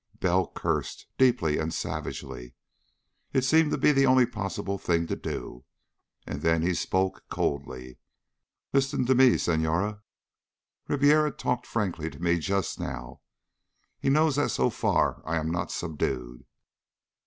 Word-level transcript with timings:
Bell 0.19 0.49
cursed, 0.55 1.05
deeply 1.19 1.59
and 1.59 1.71
savagely. 1.71 2.55
It 3.33 3.43
seemed 3.43 3.69
to 3.69 3.77
be 3.77 3.91
the 3.91 4.07
only 4.07 4.25
possible 4.25 4.79
thing 4.79 5.05
to 5.05 5.15
do. 5.15 5.63
And 6.25 6.41
then 6.41 6.63
he 6.63 6.73
spoke 6.73 7.25
coldly. 7.29 7.99
"Listen 8.73 9.05
to 9.05 9.13
me, 9.13 9.37
Senhora. 9.37 10.01
Ribiera 10.87 11.29
talked 11.31 11.67
frankly 11.67 12.09
to 12.09 12.19
me 12.19 12.39
just 12.39 12.79
now. 12.79 13.21
He 13.99 14.09
knows 14.09 14.37
that 14.37 14.49
so 14.49 14.71
far 14.71 15.21
I 15.23 15.35
am 15.37 15.51
not 15.51 15.71
subdued. 15.71 16.45